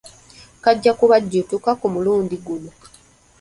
Kajja 0.63 0.91
kubajjuutuka 0.99 1.69
ku 1.79 1.87
mulundi 1.93 2.35
guno. 2.45 2.69